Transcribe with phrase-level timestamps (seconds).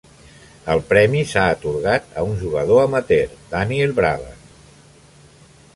[0.75, 4.41] El premi s'ha atorgat a un jugador amateur, Daniel Brabant.